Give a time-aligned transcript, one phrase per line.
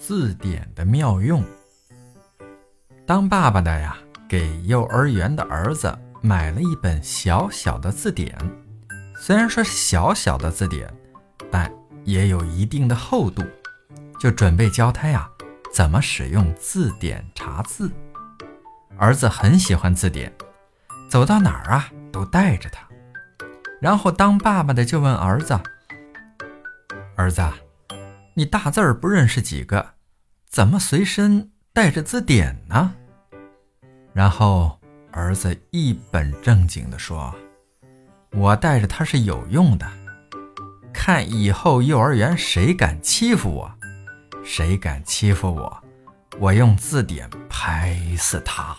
[0.00, 1.44] 字典的妙用。
[3.06, 3.94] 当爸爸的呀，
[4.26, 8.34] 给幼儿园的儿子买了一本小小的字典，
[9.14, 10.90] 虽然说是小小的字典，
[11.50, 11.70] 但
[12.04, 13.44] 也有一定的厚度，
[14.18, 15.28] 就准备教他呀
[15.70, 17.90] 怎么使用字典查字。
[18.96, 20.32] 儿子很喜欢字典，
[21.10, 22.82] 走到哪儿啊都带着它。
[23.82, 25.58] 然后当爸爸的就问儿子
[27.16, 27.42] ：“儿子，
[28.34, 29.94] 你大字儿不认识几个，
[30.50, 32.94] 怎么随身带着字典呢？”
[34.12, 34.78] 然后
[35.12, 37.32] 儿子一本正经地说
[38.34, 39.86] ：“我带着它是有用的，
[40.92, 43.72] 看以后幼儿园谁敢欺负我，
[44.44, 45.84] 谁敢欺负我，
[46.40, 48.76] 我用字典拍死他。”